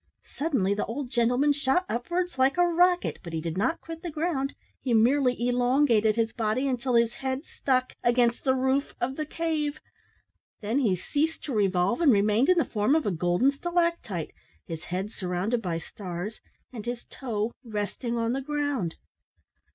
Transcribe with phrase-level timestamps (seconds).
[0.35, 4.09] Suddenly the old gentleman shot upwards like a rocket, but he did not quit the
[4.09, 9.27] ground; he merely elongated his body until his head stuck against the roof of the
[9.27, 9.79] cave.
[10.59, 14.33] Then he ceased to revolve, and remained in the form of a golden stalactite
[14.65, 16.41] his head surrounded by stars
[16.73, 18.95] and his toe resting on the ground!